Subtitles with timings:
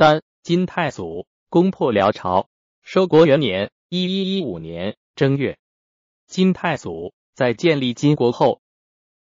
[0.00, 2.48] 三、金太祖攻破辽朝。
[2.80, 5.58] 收国元年（一一一五年）正月，
[6.26, 8.62] 金太祖在建立金国后，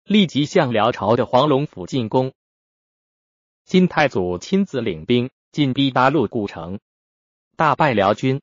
[0.05, 2.31] 立即向辽朝的黄龙府进攻。
[3.65, 6.79] 金太祖亲自领兵进逼八路故城，
[7.57, 8.41] 大败辽军，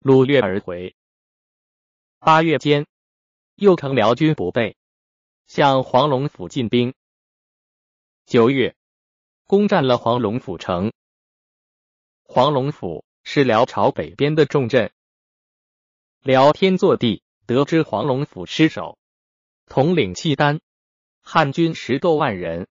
[0.00, 0.96] 掳掠而回。
[2.18, 2.86] 八月间，
[3.56, 4.78] 又乘辽军不备，
[5.46, 6.94] 向黄龙府进兵。
[8.24, 8.74] 九月，
[9.44, 10.94] 攻占了黄龙府城。
[12.30, 14.92] 黄龙府是辽朝北边的重镇。
[16.20, 18.98] 辽天祚帝得知黄龙府失守，
[19.64, 20.60] 统领契丹
[21.22, 22.68] 汉军十多万人，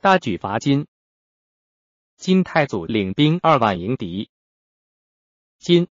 [0.00, 0.86] 大举伐金。
[2.16, 4.30] 金太祖领兵二万迎敌。
[5.58, 5.88] 金、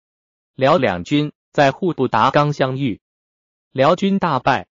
[0.54, 3.00] 辽两军在户部达纲相遇，
[3.70, 4.68] 辽军大败，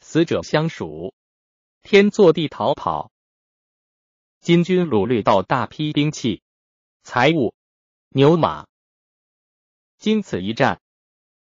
[0.00, 1.14] 死者相属。
[1.82, 3.12] 天祚帝逃跑，
[4.40, 6.42] 金军掳掠到大批兵器。
[7.06, 7.54] 财物、
[8.08, 8.66] 牛马，
[9.98, 10.80] 经此一战，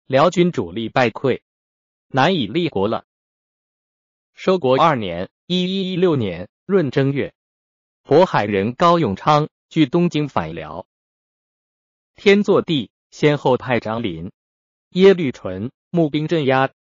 [0.05, 1.41] 辽军主力败溃，
[2.07, 3.05] 难以立国了。
[4.33, 7.35] 收国二年（一一一六年）闰正月，
[8.05, 10.87] 渤海人高永昌据东京反辽，
[12.15, 14.31] 天祚帝先后派张林、
[14.91, 16.71] 耶律淳募兵镇压。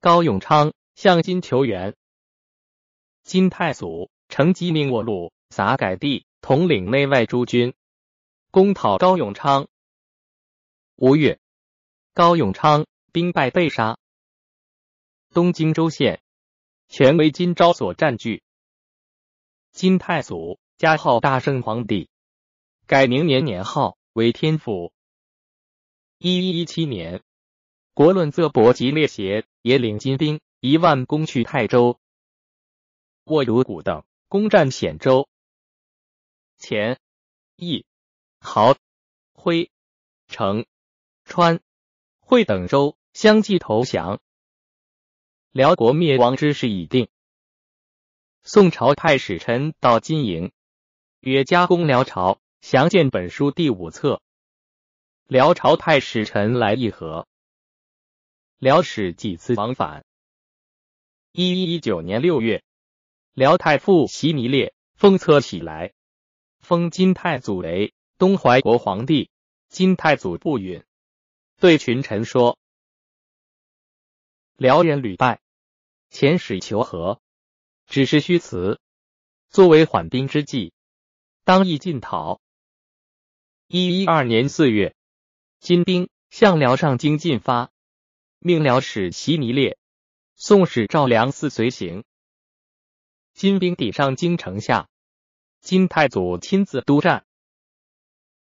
[0.00, 1.94] 高永昌向金求援，
[3.22, 6.26] 金太祖乘机命沃禄撒改帝。
[6.46, 7.72] 统领内外诸军，
[8.50, 9.66] 攻讨高永昌。
[10.96, 11.40] 五月，
[12.12, 13.96] 高永昌兵败被杀。
[15.30, 16.20] 东京州县
[16.86, 18.42] 全为金朝所占据。
[19.72, 22.10] 金太祖加号大圣皇帝，
[22.84, 24.92] 改明年年号为天府。
[26.18, 27.22] 一一一七年，
[27.94, 31.98] 国论泽伯吉列邪也领金兵一万攻去泰州、
[33.24, 35.26] 沃如谷等，攻占显州。
[36.64, 36.98] 前、
[37.56, 37.84] 义、
[38.40, 38.74] 豪、
[39.34, 39.70] 辉、
[40.28, 40.64] 成、
[41.26, 41.60] 川、
[42.20, 44.18] 会等州相继投降，
[45.50, 47.10] 辽国灭亡之势已定。
[48.44, 50.52] 宋朝派使臣到金营，
[51.20, 54.22] 约：“加攻辽朝，详见本书第五册。”
[55.28, 57.28] 辽朝派使臣来议和，
[58.56, 60.06] 辽使几次往返。
[61.32, 62.64] 一一一九年六月，
[63.34, 65.92] 辽太傅席弥烈封册起来。
[66.64, 69.30] 封金太祖为东怀国皇帝，
[69.68, 70.82] 金太祖不允，
[71.60, 72.58] 对群臣说
[74.58, 75.40] ：“辽人屡败，
[76.10, 77.20] 遣使求和，
[77.86, 78.80] 只是虚辞。
[79.50, 80.72] 作为缓兵之计，
[81.44, 82.40] 当意进讨。”
[83.68, 84.96] 一一二年四月，
[85.60, 87.70] 金兵向辽上京进发，
[88.38, 89.78] 命辽使袭弥烈、
[90.34, 92.04] 宋使赵良嗣随行。
[93.32, 94.88] 金兵抵上京城下。
[95.64, 97.24] 金太祖亲自督战，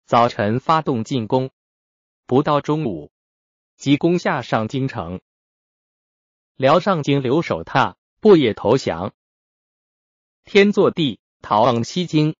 [0.04, 1.52] 早晨发动进攻，
[2.26, 3.12] 不到中午
[3.76, 5.20] 即攻下上京城。
[6.56, 9.14] 辽上京留守榻不也投降。
[10.42, 12.34] 天祚帝逃往西京，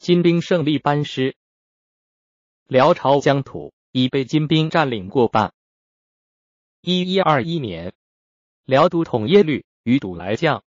[0.00, 1.36] 金兵胜利班师，
[2.66, 5.54] 辽朝疆土已被金兵占领过半。
[6.80, 7.94] 一一二一年，
[8.64, 10.64] 辽都统耶律余睹来将，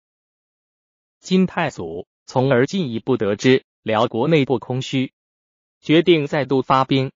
[1.21, 2.09] 金太祖。
[2.33, 5.13] 从而进一步得知辽国内部空虚，
[5.83, 7.13] 决定再度发兵。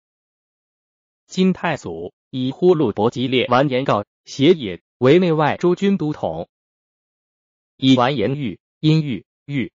[1.25, 6.49] 金太祖以呼鲁伯吉列完颜杲协也为内外诸军都统，
[7.77, 9.71] 以完颜玉、殷玉、玉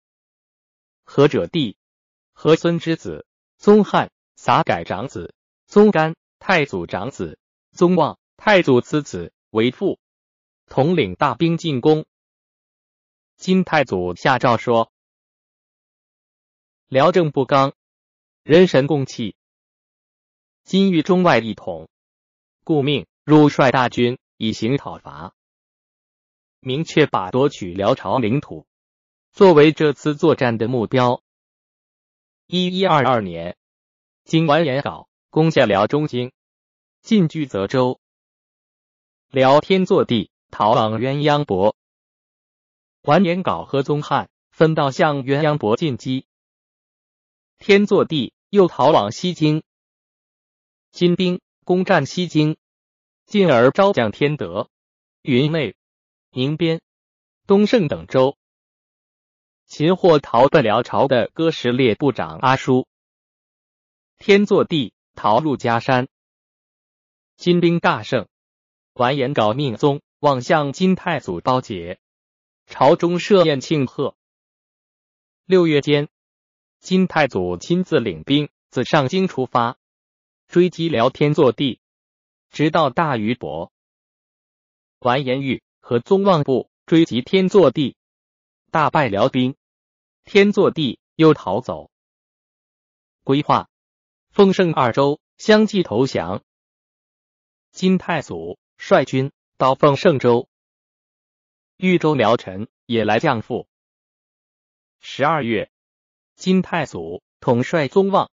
[1.05, 1.79] 何者弟、
[2.35, 3.25] 何孙之子
[3.57, 5.35] 宗翰、撒改长子
[5.67, 7.39] 宗干、太祖长子
[7.73, 9.99] 宗望、太祖次子为父，
[10.67, 12.05] 统领大兵进攻。
[13.39, 14.93] 金太祖下诏说。
[16.91, 17.75] 辽政不刚，
[18.43, 19.37] 人神共弃。
[20.65, 21.89] 今欲中外一统，
[22.65, 25.33] 故命入率大军以行讨伐，
[26.59, 28.67] 明确把夺取辽朝领土
[29.31, 31.23] 作为这次作战的目标。
[32.49, 33.57] 一一二二年，
[34.25, 36.33] 经完颜杲攻下辽中京，
[37.03, 38.01] 进据泽州。
[39.29, 41.77] 辽天祚帝逃往鸳鸯伯，
[43.03, 46.27] 完颜杲和宗翰分道向鸳鸯伯进击。
[47.61, 49.63] 天祚帝又逃往西京，
[50.93, 52.57] 金兵攻占西京，
[53.27, 54.71] 进而招降天德、
[55.21, 55.77] 云内、
[56.31, 56.81] 宁边、
[57.47, 58.39] 东胜等州，
[59.67, 62.89] 擒获逃奔辽朝的哥什列部长阿叔。
[64.17, 66.09] 天祚帝逃入嘉山，
[67.37, 68.27] 金兵大胜，
[68.95, 72.01] 完颜杲命宗望向金太祖包结，
[72.65, 74.17] 朝中设宴庆贺。
[75.45, 76.09] 六月间。
[76.81, 79.79] 金太祖亲自领兵自上京出发，
[80.49, 81.79] 追击辽天祚帝，
[82.51, 83.71] 直到大禹伯、
[85.01, 87.97] 完颜玉和宗望部追击天祚帝，
[88.71, 89.57] 大败辽兵，
[90.25, 91.91] 天祚帝又逃走。
[93.25, 93.69] 规划
[94.31, 96.43] 奉圣二州相继投降，
[97.73, 100.49] 金太祖率军到奉圣州，
[101.77, 103.69] 豫州辽臣也来降附。
[104.99, 105.71] 十二月。
[106.41, 108.31] 金太祖统帅宗望、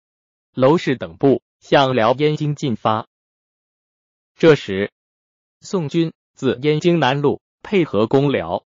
[0.53, 3.07] 娄氏等部向辽燕京进发。
[4.35, 4.91] 这时，
[5.59, 8.63] 宋军自燕京南路配合攻辽。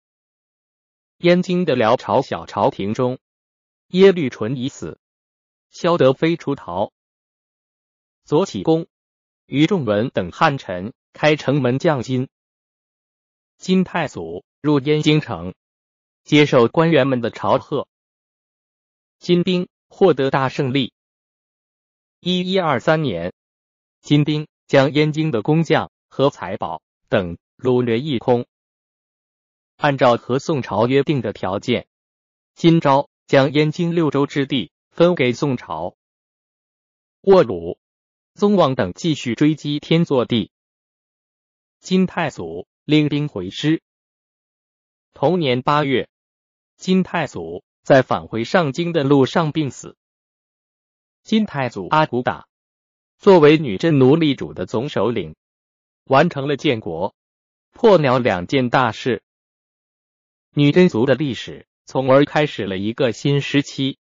[1.17, 3.19] 燕京的辽朝小朝廷中，
[3.87, 4.99] 耶律淳已死，
[5.71, 6.93] 萧德妃出逃。
[8.27, 8.87] 左起公、
[9.47, 12.29] 于仲文等汉臣开城门降金。
[13.57, 15.55] 金太祖入燕京城，
[16.23, 17.89] 接受官员们的朝贺。
[19.23, 20.93] 金兵获得大胜利。
[22.19, 23.33] 一一二三年，
[24.01, 28.49] 金兵将燕京的工匠和财宝等掳掠一空。
[29.77, 31.87] 按照和宋朝约定的条件，
[32.57, 35.95] 金朝将燕京六州之地分给宋朝。
[37.21, 37.79] 沃鲁、
[38.35, 40.51] 宗望等继续追击天祚帝。
[41.79, 43.85] 金太祖领兵回师。
[45.15, 46.09] 同年八月，
[46.77, 47.63] 金太祖。
[47.83, 49.97] 在返回上京的路上病死。
[51.23, 52.47] 金太祖阿骨打
[53.19, 55.37] 作为女真奴隶主的总首领，
[56.05, 57.15] 完成了建国、
[57.73, 59.23] 破辽两件大事。
[60.55, 63.99] 女真族的历史从而开始了一个新时期。